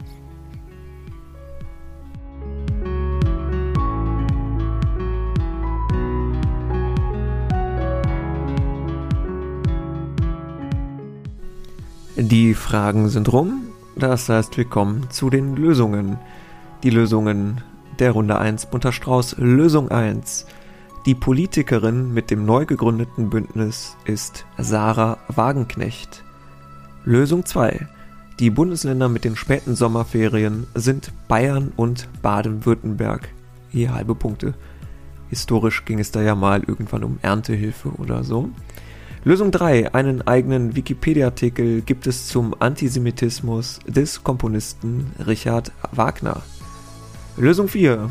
Die 12.16 12.54
Fragen 12.54 13.10
sind 13.10 13.34
rum, 13.34 13.64
das 13.96 14.30
heißt, 14.30 14.56
wir 14.58 14.66
kommen 14.66 15.10
zu 15.10 15.32
den 15.32 15.56
Lösungen. 15.56 16.20
Die 16.84 16.92
Lösungen 16.92 17.62
der 17.98 18.12
Runde 18.12 18.38
1 18.38 18.68
Bunter 18.68 18.92
Strauß. 18.92 19.38
Lösung 19.40 19.90
1. 19.90 20.46
Die 21.08 21.16
Politikerin 21.16 22.14
mit 22.14 22.30
dem 22.30 22.46
neu 22.46 22.68
gegründeten 22.68 23.32
Bündnis 23.32 23.98
ist 24.06 24.46
Sarah 24.60 25.18
Wagenknecht. 25.28 26.24
Lösung 27.04 27.48
2. 27.48 27.88
Die 28.40 28.52
Bundesländer 28.52 29.10
mit 29.10 29.26
den 29.26 29.36
späten 29.36 29.76
Sommerferien 29.76 30.68
sind 30.76 31.12
Bayern 31.28 31.72
und 31.76 32.08
Baden-Württemberg. 32.22 33.30
Hier 33.72 33.92
halbe 33.92 34.14
Punkte. 34.14 34.54
Historisch 35.30 35.84
ging 35.84 35.98
es 35.98 36.12
da 36.12 36.22
ja 36.22 36.36
mal 36.36 36.62
irgendwann 36.62 37.04
um 37.04 37.18
Erntehilfe 37.24 37.90
oder 37.98 38.24
so. 38.24 38.50
Lösung 39.26 39.52
3. 39.52 39.94
Einen 39.94 40.22
eigenen 40.28 40.76
Wikipedia-Artikel 40.76 41.80
gibt 41.80 42.08
es 42.08 42.28
zum 42.28 42.54
Antisemitismus 42.60 43.80
des 43.88 44.22
Komponisten 44.22 45.14
Richard 45.26 45.72
Wagner. 45.94 46.42
Lösung 47.38 47.70
4. 47.70 48.10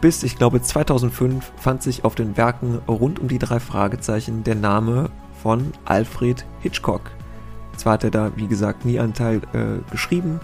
Bis, 0.00 0.24
ich 0.24 0.36
glaube, 0.36 0.60
2005 0.60 1.52
fand 1.56 1.84
sich 1.84 2.04
auf 2.04 2.16
den 2.16 2.36
Werken 2.36 2.80
rund 2.88 3.20
um 3.20 3.28
die 3.28 3.38
drei 3.38 3.60
Fragezeichen 3.60 4.42
der 4.42 4.56
Name 4.56 5.10
von 5.40 5.72
Alfred 5.84 6.44
Hitchcock. 6.62 7.02
Zwar 7.76 7.92
hat 7.92 8.02
er 8.02 8.10
da, 8.10 8.32
wie 8.34 8.48
gesagt, 8.48 8.84
nie 8.84 8.98
einen 8.98 9.14
Teil 9.14 9.40
äh, 9.52 9.88
geschrieben, 9.92 10.40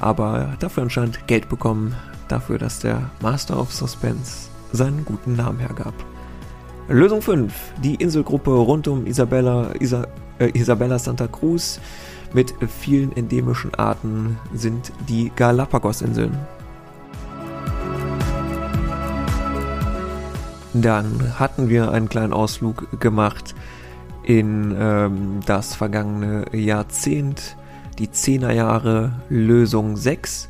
aber 0.00 0.56
dafür 0.58 0.82
anscheinend 0.82 1.28
Geld 1.28 1.48
bekommen, 1.48 1.94
dafür, 2.26 2.58
dass 2.58 2.80
der 2.80 3.10
Master 3.20 3.60
of 3.60 3.72
Suspense 3.72 4.48
seinen 4.72 5.04
guten 5.04 5.36
Namen 5.36 5.60
hergab. 5.60 5.94
Lösung 6.88 7.22
5. 7.22 7.52
Die 7.82 7.94
Inselgruppe 7.94 8.50
rund 8.50 8.88
um 8.88 9.06
Isabella, 9.06 9.70
Isa, 9.78 10.06
äh, 10.38 10.50
Isabella 10.58 10.98
Santa 10.98 11.28
Cruz 11.28 11.80
mit 12.32 12.54
vielen 12.68 13.14
endemischen 13.16 13.74
Arten 13.74 14.38
sind 14.54 14.92
die 15.08 15.30
Galapagos-Inseln. 15.36 16.36
Dann 20.74 21.38
hatten 21.38 21.68
wir 21.68 21.92
einen 21.92 22.08
kleinen 22.08 22.32
Ausflug 22.32 22.98
gemacht 22.98 23.54
in 24.22 24.74
ähm, 24.78 25.40
das 25.44 25.74
vergangene 25.74 26.44
Jahrzehnt, 26.56 27.56
die 27.98 28.08
10er 28.08 28.52
Jahre 28.52 29.12
Lösung 29.28 29.96
6. 29.96 30.48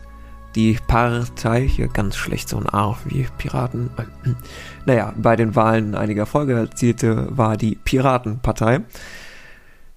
Die 0.54 0.78
Partei, 0.87 1.66
hier 1.66 1.88
ganz 1.88 2.16
schlecht 2.16 2.49
so 2.49 2.59
ein 2.59 2.68
A 2.68 2.97
wie 3.04 3.26
Piraten. 3.38 3.90
Naja, 4.85 5.14
bei 5.16 5.37
den 5.37 5.54
Wahlen 5.54 5.94
einiger 5.94 6.26
Folge 6.26 6.54
erzielte, 6.54 7.28
war 7.30 7.56
die 7.56 7.76
Piratenpartei. 7.76 8.80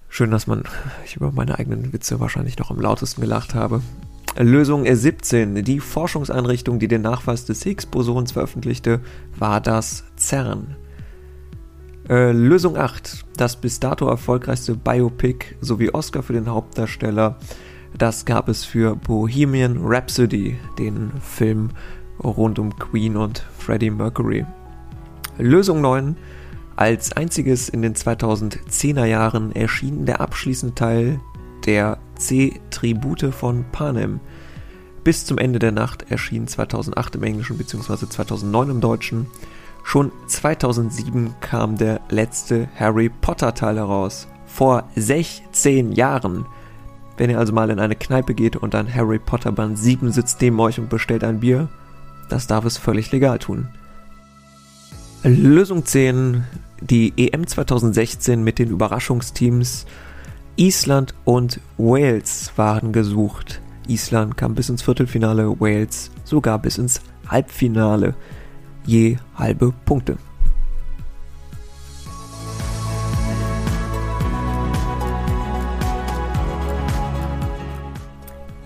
Schön, 0.08 0.32
dass 0.32 0.48
man, 0.48 0.64
ich 1.04 1.16
über 1.16 1.32
meine 1.32 1.58
eigenen 1.58 1.92
Witze 1.92 2.20
wahrscheinlich 2.20 2.58
noch 2.58 2.72
am 2.72 2.80
lautesten 2.80 3.22
gelacht 3.22 3.56
habe. 3.56 3.82
Lösung 4.38 4.86
17. 4.86 5.64
Die 5.64 5.80
Forschungseinrichtung, 5.80 6.80
die 6.80 6.88
den 6.88 7.02
Nachweis 7.02 7.46
des 7.46 7.64
Higgs-Bosons 7.64 8.34
veröffentlichte, 8.34 9.02
war 9.38 9.60
das 9.62 10.04
CERN. 10.18 10.76
Äh, 12.10 12.32
Lösung 12.32 12.78
8. 12.78 13.26
Das 13.38 13.56
bis 13.56 13.80
dato 13.80 14.08
erfolgreichste 14.08 14.76
Biopic 14.76 15.56
sowie 15.62 15.90
Oscar 15.90 16.22
für 16.22 16.34
den 16.34 16.50
Hauptdarsteller. 16.50 17.38
Das 17.98 18.26
gab 18.26 18.50
es 18.50 18.66
für 18.66 18.98
Bohemian 18.98 19.78
Rhapsody, 19.82 20.58
den 20.78 21.14
Film 21.22 21.70
rund 22.22 22.60
um 22.60 22.78
Queen 22.78 23.16
und 23.16 23.46
Freddie 23.58 23.90
Mercury. 23.90 24.46
Lösung 25.38 25.80
9. 25.80 26.18
Als 26.76 27.14
einziges 27.14 27.70
in 27.70 27.82
den 27.82 27.96
2010er 27.96 29.06
Jahren 29.06 29.54
erschien 29.54 30.06
der 30.06 30.20
abschließende 30.20 30.76
Teil 30.76 31.22
der 31.66 31.98
C-Tribute 32.18 33.34
von 33.34 33.64
Panem. 33.72 34.20
Bis 35.06 35.26
zum 35.26 35.38
Ende 35.38 35.60
der 35.60 35.72
Nacht 35.72 36.12
erschien 36.12 36.50
2008 36.50 37.16
im 37.16 37.24
Englischen 37.24 37.58
bzw. 37.58 38.10
2009 38.10 38.72
im 38.72 38.82
Deutschen. 38.82 39.28
Schon 39.84 40.12
2007 40.28 41.36
kam 41.40 41.78
der 41.78 42.02
letzte 42.10 42.68
Harry 42.78 43.10
Potter 43.22 43.54
Teil 43.54 43.78
heraus. 43.78 44.28
Vor 44.48 44.84
16 44.98 45.94
Jahren. 45.94 46.46
Wenn 47.18 47.30
ihr 47.30 47.40
also 47.40 47.54
mal 47.54 47.70
in 47.70 47.80
eine 47.80 47.96
Kneipe 47.96 48.34
geht 48.34 48.56
und 48.56 48.76
ein 48.76 48.94
Harry 48.94 49.20
Potter 49.20 49.52
Band 49.52 49.78
7 49.78 50.12
sitzt 50.12 50.42
neben 50.42 50.60
euch 50.60 50.80
und 50.80 50.90
bestellt 50.90 51.24
ein 51.24 51.40
Bier, 51.40 51.70
das 52.30 52.48
darf 52.48 52.66
es 52.66 52.78
völlig 52.78 53.12
legal 53.12 53.40
tun. 53.40 53.68
Lösung 55.24 55.86
10. 55.86 56.44
Die 56.82 57.14
EM 57.18 57.48
2016 57.48 58.44
mit 58.44 58.60
den 58.60 58.70
Überraschungsteams 58.70 59.86
Island 60.58 61.16
und 61.24 61.60
Wales 61.78 62.52
waren 62.58 62.92
gesucht. 62.92 63.62
Island 63.88 64.38
kam 64.38 64.56
bis 64.56 64.70
ins 64.70 64.82
Viertelfinale, 64.82 65.60
Wales 65.60 66.12
sogar 66.24 66.60
bis 66.60 66.78
ins 66.78 67.02
Halbfinale. 67.28 68.16
Je 68.86 69.18
halbe 69.36 69.74
Punkte. 69.86 70.18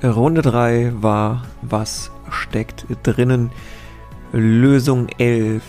Runde 0.01 0.41
3 0.41 0.93
war 1.01 1.43
Was 1.61 2.09
steckt 2.29 2.85
drinnen? 3.03 3.51
Lösung 4.31 5.09
11. 5.17 5.61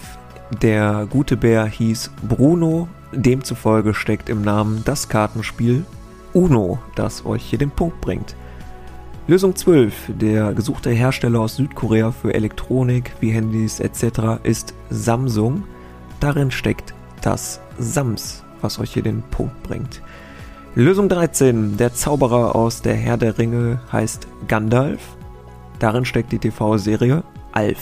Der 0.62 1.08
gute 1.10 1.36
Bär 1.36 1.66
hieß 1.66 2.12
Bruno, 2.28 2.86
demzufolge 3.10 3.92
steckt 3.92 4.28
im 4.28 4.42
Namen 4.42 4.82
das 4.84 5.08
Kartenspiel 5.08 5.84
Uno, 6.32 6.78
das 6.94 7.26
euch 7.26 7.42
hier 7.42 7.58
den 7.58 7.72
Punkt 7.72 8.00
bringt. 8.00 8.36
Lösung 9.26 9.56
12. 9.56 10.12
Der 10.20 10.52
gesuchte 10.54 10.90
Hersteller 10.90 11.40
aus 11.40 11.56
Südkorea 11.56 12.12
für 12.12 12.32
Elektronik 12.32 13.10
wie 13.18 13.32
Handys 13.32 13.80
etc. 13.80 14.38
ist 14.44 14.74
Samsung. 14.90 15.64
Darin 16.20 16.52
steckt 16.52 16.94
das 17.20 17.60
Sams, 17.78 18.44
was 18.60 18.78
euch 18.78 18.92
hier 18.92 19.02
den 19.02 19.22
Punkt 19.22 19.60
bringt. 19.64 20.02
Lösung 20.76 21.08
13. 21.08 21.78
Der 21.78 21.94
Zauberer 21.94 22.54
aus 22.54 22.80
der 22.80 22.94
Herr 22.94 23.16
der 23.16 23.38
Ringe 23.38 23.80
heißt 23.90 24.28
Gandalf. 24.46 25.00
Darin 25.80 26.04
steckt 26.04 26.30
die 26.30 26.38
TV-Serie 26.38 27.24
Alf. 27.50 27.80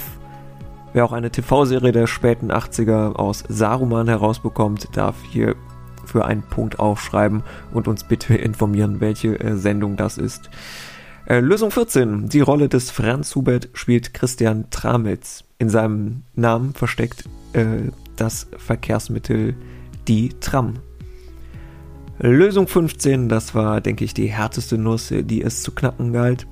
Wer 0.94 1.04
auch 1.04 1.12
eine 1.12 1.30
TV-Serie 1.30 1.92
der 1.92 2.06
späten 2.06 2.50
80er 2.50 3.14
aus 3.16 3.44
Saruman 3.46 4.08
herausbekommt, 4.08 4.96
darf 4.96 5.16
hier 5.30 5.54
für 6.06 6.24
einen 6.24 6.40
Punkt 6.40 6.78
aufschreiben 6.78 7.42
und 7.74 7.88
uns 7.88 8.04
bitte 8.04 8.34
informieren, 8.36 9.02
welche 9.02 9.38
äh, 9.38 9.56
Sendung 9.56 9.98
das 9.98 10.16
ist. 10.16 10.48
Äh, 11.26 11.40
Lösung 11.40 11.70
14. 11.70 12.30
Die 12.30 12.40
Rolle 12.40 12.70
des 12.70 12.90
Franz 12.90 13.34
Hubert 13.34 13.68
spielt 13.74 14.14
Christian 14.14 14.70
Tramitz. 14.70 15.44
In 15.58 15.68
seinem 15.68 16.22
Namen 16.34 16.72
versteckt 16.72 17.24
äh, 17.52 17.90
das 18.16 18.46
Verkehrsmittel 18.56 19.54
die 20.08 20.30
Tram. 20.40 20.78
Lösung 22.20 22.66
15, 22.66 23.28
das 23.28 23.54
war, 23.54 23.80
denke 23.80 24.04
ich, 24.04 24.12
die 24.12 24.26
härteste 24.26 24.76
Nuss, 24.76 25.12
die 25.12 25.42
es 25.42 25.62
zu 25.62 25.72
knacken 25.72 26.12
galt. 26.12 26.48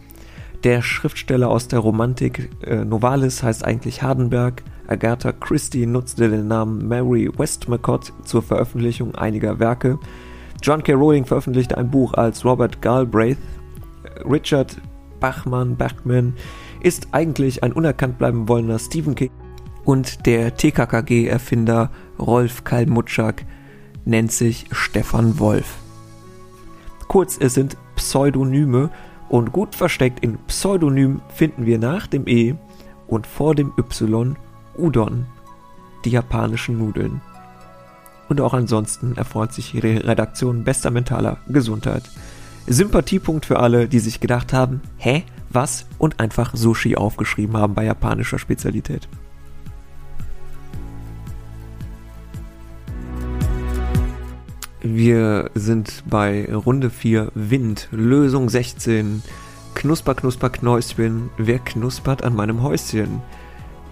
Der 0.63 0.81
Schriftsteller 0.81 1.49
aus 1.49 1.67
der 1.67 1.81
Romantik 1.81 2.51
äh, 2.63 2.85
Novalis 2.85 3.43
heißt 3.43 3.65
eigentlich 3.65 4.03
Hardenberg. 4.03 4.63
Agatha 4.87 5.33
Christie 5.33 5.87
nutzte 5.87 6.31
den 6.31 6.47
Namen 6.47 6.87
Mary 6.87 7.29
Westmacott 7.37 8.13
zur 8.25 8.43
Veröffentlichung 8.43 9.17
einiger 9.17 9.59
Werke. 9.59 9.99
John 10.63 10.85
K. 10.85 10.93
Rowling 10.93 11.25
veröffentlichte 11.25 11.77
ein 11.77 11.91
Buch 11.91 12.15
als 12.15 12.45
Robert 12.45 12.81
Galbraith. 12.81 13.39
Richard 14.25 14.81
Bachmann 15.19 15.77
Bachman 15.77 16.35
ist 16.81 17.09
eigentlich 17.11 17.65
ein 17.65 17.73
unerkannt 17.73 18.19
bleiben 18.19 18.49
wollender 18.49 18.79
Stephen 18.79 19.17
King. 19.17 19.31
Und 19.85 20.27
der 20.27 20.57
TKKG-Erfinder 20.57 21.91
Rolf 22.19 22.63
Kalmutschak 22.63 23.45
nennt 24.07 24.33
sich 24.33 24.67
Stefan 24.71 25.39
Wolf. 25.39 25.75
Kurz, 27.09 27.37
es 27.39 27.55
sind 27.55 27.77
Pseudonyme 27.97 28.91
und 29.29 29.53
gut 29.53 29.75
versteckt 29.75 30.21
in 30.25 30.39
Pseudonym 30.47 31.21
finden 31.29 31.67
wir 31.67 31.79
nach 31.79 32.07
dem 32.07 32.27
E 32.27 32.55
und 33.07 33.27
vor 33.27 33.55
dem 33.55 33.73
Y 33.79 34.37
Udon, 34.79 35.27
die 36.05 36.11
japanischen 36.11 36.79
Nudeln. 36.79 37.21
Und 38.29 38.41
auch 38.41 38.55
ansonsten 38.55 39.17
erfreut 39.17 39.53
sich 39.53 39.75
ihre 39.75 40.05
Redaktion 40.07 40.65
bester 40.65 40.91
mentaler 40.91 41.39
Gesundheit. 41.49 42.03
Sympathiepunkt 42.67 43.47
für 43.47 43.61
alle, 43.61 43.87
die 43.89 44.01
sich 44.01 44.21
gedacht 44.21 44.53
haben, 44.53 44.83
hä, 44.99 45.25
was 45.51 45.87
und 45.99 46.19
einfach 46.19 46.55
Sushi 46.55 46.97
aufgeschrieben 46.97 47.57
haben 47.57 47.75
bei 47.75 47.85
japanischer 47.85 48.39
Spezialität. 48.39 49.09
Wir 54.95 55.51
sind 55.55 56.05
bei 56.09 56.49
Runde 56.55 56.91
4 56.91 57.33
Wind, 57.35 57.89
Lösung 57.91 58.49
16. 58.49 59.21
Knusper, 59.75 60.15
knusper, 60.15 60.49
Knäuschen, 60.49 61.29
wer 61.39 61.59
knuspert 61.59 62.23
an 62.23 62.37
meinem 62.37 62.63
Häuschen? 62.63 63.21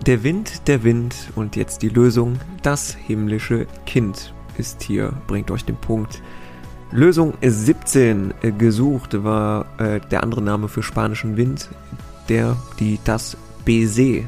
Der 0.06 0.22
Wind, 0.22 0.68
der 0.68 0.84
Wind 0.84 1.32
und 1.34 1.56
jetzt 1.56 1.82
die 1.82 1.88
Lösung, 1.88 2.38
das 2.62 2.94
himmlische 2.94 3.66
Kind 3.86 4.32
ist 4.56 4.84
hier, 4.84 5.12
bringt 5.26 5.50
euch 5.50 5.64
den 5.64 5.76
Punkt. 5.76 6.22
Lösung 6.92 7.34
17 7.42 8.32
äh, 8.42 8.52
gesucht 8.52 9.24
war 9.24 9.66
äh, 9.80 10.00
der 10.12 10.22
andere 10.22 10.42
Name 10.42 10.68
für 10.68 10.84
spanischen 10.84 11.36
Wind, 11.36 11.70
der, 12.28 12.56
die, 12.78 13.00
das 13.04 13.36
Baiser. 13.66 14.22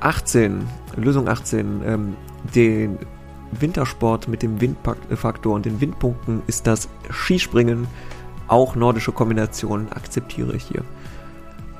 18, 0.00 0.66
Lösung 0.96 1.26
18, 1.26 1.80
ähm, 1.86 2.16
den 2.54 2.98
Wintersport 3.52 4.28
mit 4.28 4.42
dem 4.42 4.60
Windfaktor 4.60 5.54
und 5.54 5.64
den 5.66 5.80
Windpunkten 5.80 6.42
ist 6.46 6.66
das 6.66 6.88
Skispringen. 7.10 7.86
Auch 8.48 8.74
nordische 8.74 9.12
Kombinationen 9.12 9.92
akzeptiere 9.92 10.54
ich 10.54 10.64
hier. 10.64 10.84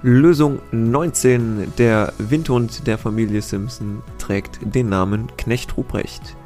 Lösung 0.03 0.61
19. 0.73 1.75
Der 1.77 2.15
Windhund 2.19 2.87
der 2.87 2.97
Familie 2.97 3.43
Simpson 3.43 4.03
trägt 4.19 4.59
den 4.63 4.89
Namen 4.89 5.29
Knecht 5.37 5.77
Ruprecht. 5.77 6.37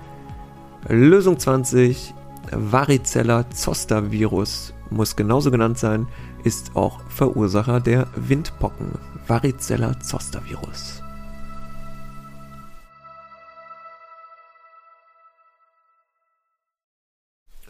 Lösung 0.89 1.39
20. 1.39 2.15
Varicella 2.51 3.49
Zoster 3.51 4.11
Virus 4.11 4.75
muss 4.91 5.17
genauso 5.17 5.51
genannt 5.51 5.79
sein, 5.79 6.07
ist 6.43 6.75
auch 6.75 7.01
Verursacher 7.09 7.81
der 7.81 8.09
Windpocken. 8.17 8.99
Varicella 9.27 9.99
Zoster 10.01 10.45
Virus. 10.45 11.04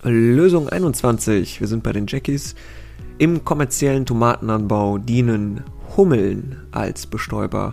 Lösung 0.07 0.69
21. 0.69 1.61
Wir 1.61 1.67
sind 1.67 1.83
bei 1.83 1.93
den 1.93 2.07
Jackies. 2.07 2.55
Im 3.17 3.43
kommerziellen 3.43 4.05
Tomatenanbau 4.05 4.99
dienen 4.99 5.65
Hummeln 5.97 6.61
als 6.73 7.07
Bestäuber. 7.07 7.73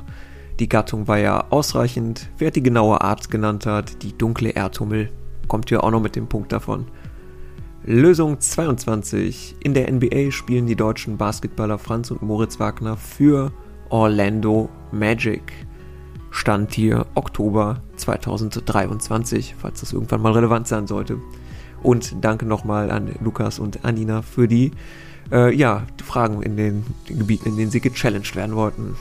Die 0.57 0.69
Gattung 0.69 1.09
war 1.09 1.17
ja 1.17 1.47
ausreichend. 1.49 2.29
Wer 2.37 2.51
die 2.51 2.63
genaue 2.63 3.01
Art 3.01 3.29
genannt 3.29 3.65
hat, 3.65 4.01
die 4.01 4.17
dunkle 4.17 4.51
Erdhummel, 4.51 5.11
kommt 5.49 5.67
hier 5.67 5.83
auch 5.83 5.91
noch 5.91 6.01
mit 6.01 6.15
dem 6.15 6.27
Punkt 6.27 6.53
davon. 6.53 6.85
Lösung 7.83 8.39
22. 8.39 9.57
In 9.59 9.73
der 9.73 9.91
NBA 9.91 10.31
spielen 10.31 10.67
die 10.67 10.77
deutschen 10.77 11.17
Basketballer 11.17 11.79
Franz 11.79 12.11
und 12.11 12.21
Moritz 12.21 12.61
Wagner 12.61 12.95
für 12.95 13.51
Orlando 13.89 14.69
Magic. 14.93 15.51
Stand 16.29 16.73
hier 16.75 17.05
Oktober 17.15 17.81
2023, 17.97 19.55
falls 19.59 19.81
das 19.81 19.91
irgendwann 19.91 20.21
mal 20.21 20.31
relevant 20.31 20.69
sein 20.69 20.87
sollte. 20.87 21.17
Und 21.83 22.15
danke 22.21 22.45
nochmal 22.45 22.91
an 22.91 23.11
Lukas 23.21 23.59
und 23.59 23.83
Anina 23.83 24.21
für 24.21 24.47
die 24.47 24.71
äh, 25.31 25.53
ja, 25.55 25.83
Fragen 26.03 26.41
in 26.43 26.57
den, 26.57 26.85
den, 27.09 27.19
Gebieten, 27.19 27.49
in 27.49 27.57
denen 27.57 27.71
sie 27.71 27.81
gechallenged 27.81 28.35
werden 28.35 28.55
wollten. 28.55 28.95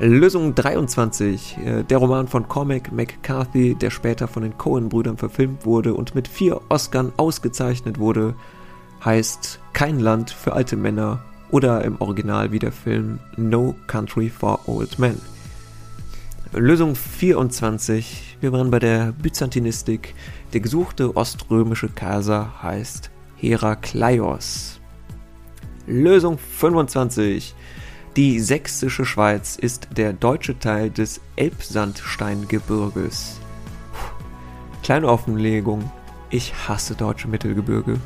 Lösung 0.00 0.54
23, 0.54 1.58
äh, 1.58 1.82
der 1.82 1.98
Roman 1.98 2.28
von 2.28 2.48
Cormac 2.48 2.92
McCarthy, 2.92 3.74
der 3.74 3.90
später 3.90 4.28
von 4.28 4.42
den 4.42 4.56
Coen-Brüdern 4.56 5.16
verfilmt 5.16 5.66
wurde 5.66 5.94
und 5.94 6.14
mit 6.14 6.28
vier 6.28 6.60
Oscars 6.68 7.12
ausgezeichnet 7.16 7.98
wurde, 7.98 8.34
heißt 9.04 9.60
Kein 9.72 9.98
Land 9.98 10.30
für 10.30 10.52
alte 10.52 10.76
Männer 10.76 11.24
oder 11.50 11.84
im 11.84 12.00
Original 12.00 12.52
wie 12.52 12.58
der 12.58 12.72
Film 12.72 13.18
No 13.36 13.74
Country 13.86 14.28
for 14.28 14.60
Old 14.66 14.98
Men. 14.98 15.20
Lösung 16.52 16.94
24, 16.94 18.27
wir 18.40 18.52
waren 18.52 18.70
bei 18.70 18.78
der 18.78 19.12
Byzantinistik. 19.12 20.14
Der 20.52 20.60
gesuchte 20.60 21.16
oströmische 21.16 21.88
Kaiser 21.88 22.62
heißt 22.62 23.10
Herakleios. 23.36 24.80
Lösung 25.86 26.38
25. 26.38 27.54
Die 28.16 28.40
sächsische 28.40 29.04
Schweiz 29.04 29.56
ist 29.56 29.88
der 29.96 30.12
deutsche 30.12 30.58
Teil 30.58 30.90
des 30.90 31.20
Elbsandsteingebirges. 31.36 33.40
Kleine 34.82 35.08
Offenlegung. 35.08 35.90
Ich 36.30 36.52
hasse 36.68 36.94
deutsche 36.94 37.28
Mittelgebirge. 37.28 37.98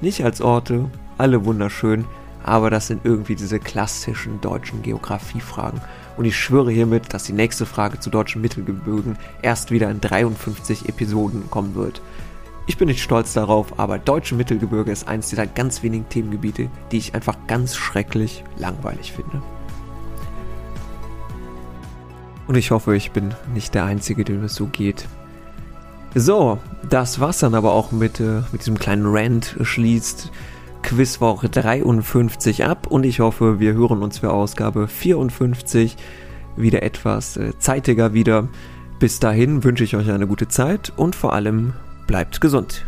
Nicht 0.00 0.24
als 0.24 0.40
Orte, 0.40 0.90
alle 1.18 1.44
wunderschön, 1.44 2.04
aber 2.44 2.70
das 2.70 2.86
sind 2.86 3.04
irgendwie 3.04 3.34
diese 3.34 3.58
klassischen 3.58 4.40
deutschen 4.40 4.82
Geografiefragen. 4.82 5.80
Und 6.16 6.24
ich 6.24 6.36
schwöre 6.36 6.70
hiermit, 6.70 7.12
dass 7.12 7.24
die 7.24 7.32
nächste 7.32 7.66
Frage 7.66 8.00
zu 8.00 8.10
deutschen 8.10 8.40
Mittelgebirgen 8.40 9.18
erst 9.42 9.70
wieder 9.70 9.90
in 9.90 10.00
53 10.00 10.88
Episoden 10.88 11.50
kommen 11.50 11.74
wird. 11.74 12.00
Ich 12.66 12.78
bin 12.78 12.88
nicht 12.88 13.02
stolz 13.02 13.32
darauf, 13.32 13.78
aber 13.78 13.98
deutsche 13.98 14.34
Mittelgebirge 14.34 14.90
ist 14.90 15.06
eines 15.06 15.28
dieser 15.28 15.46
ganz 15.46 15.82
wenigen 15.82 16.08
Themengebiete, 16.08 16.68
die 16.90 16.98
ich 16.98 17.14
einfach 17.14 17.36
ganz 17.46 17.76
schrecklich 17.76 18.42
langweilig 18.58 19.12
finde. 19.12 19.42
Und 22.48 22.56
ich 22.56 22.70
hoffe, 22.70 22.96
ich 22.96 23.12
bin 23.12 23.34
nicht 23.54 23.74
der 23.74 23.84
Einzige, 23.84 24.24
dem 24.24 24.44
es 24.44 24.54
so 24.54 24.66
geht. 24.66 25.06
So, 26.14 26.58
das 26.88 27.20
war's 27.20 27.40
dann 27.40 27.54
aber 27.54 27.72
auch 27.72 27.92
mit, 27.92 28.20
äh, 28.20 28.42
mit 28.50 28.62
diesem 28.62 28.78
kleinen 28.78 29.04
Rant 29.06 29.56
schließt 29.60 30.30
Quizwoche 30.86 31.48
53 31.48 32.64
ab 32.64 32.86
und 32.86 33.04
ich 33.04 33.18
hoffe, 33.18 33.58
wir 33.58 33.74
hören 33.74 34.04
uns 34.04 34.18
für 34.18 34.32
Ausgabe 34.32 34.86
54 34.86 35.96
wieder 36.56 36.84
etwas 36.84 37.36
äh, 37.36 37.58
zeitiger 37.58 38.14
wieder. 38.14 38.48
Bis 39.00 39.18
dahin 39.18 39.64
wünsche 39.64 39.82
ich 39.82 39.96
euch 39.96 40.08
eine 40.08 40.28
gute 40.28 40.46
Zeit 40.46 40.92
und 40.96 41.16
vor 41.16 41.32
allem 41.32 41.72
bleibt 42.06 42.40
gesund. 42.40 42.86